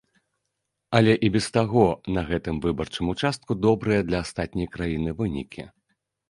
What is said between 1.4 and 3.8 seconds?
таго на гэтым выбарчым участку